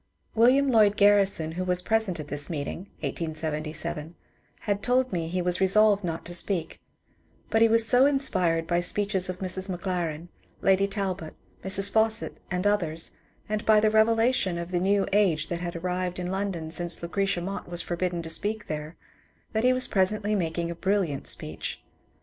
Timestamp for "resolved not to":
5.61-6.33